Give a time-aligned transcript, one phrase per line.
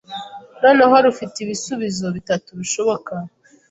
[0.61, 3.13] noneho rufite ibisubizo bitatu bishoboka